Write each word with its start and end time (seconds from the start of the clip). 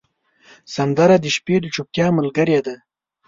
سندره 0.75 1.15
د 1.21 1.25
شپې 1.35 1.55
د 1.61 1.65
چوپتیا 1.75 2.07
ملګرې 2.17 2.59
ده 2.65 2.75